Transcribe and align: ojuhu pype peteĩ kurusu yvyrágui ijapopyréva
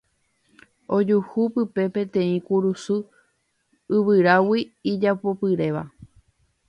ojuhu 0.95 1.41
pype 1.53 1.83
peteĩ 1.95 2.35
kurusu 2.47 2.95
yvyrágui 3.95 4.61
ijapopyréva 4.91 5.83